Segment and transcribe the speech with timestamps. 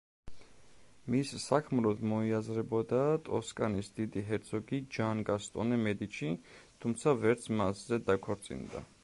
[1.15, 6.33] მის საქმროდ მოიაზრებოდა ტოსკანის დიდი ჰერცოგი ჯან გასტონე მედიჩი,
[6.83, 8.85] თუმცა ვერც მასზე დაქორწინდა.